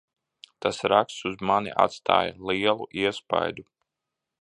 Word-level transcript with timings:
Tas 0.65 0.79
raksts 0.91 1.27
uz 1.31 1.35
mani 1.51 1.75
atstāja 1.85 2.35
lielu 2.51 2.91
iespaidu. 3.03 3.69